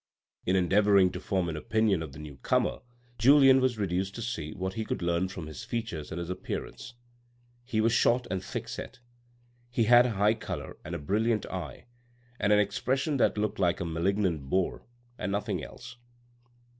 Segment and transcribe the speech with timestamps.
[0.47, 2.79] In endeavouring to form an opinion of the new comer,
[3.19, 6.95] Julien was reduced to seeing what he could learn from his features and his appeareance.
[7.63, 8.99] He was short and thick set.
[9.69, 11.85] He had a high colour and a brilliant eye
[12.39, 14.87] and an expression that looked like a malignant boar,
[15.19, 15.97] and nothing else.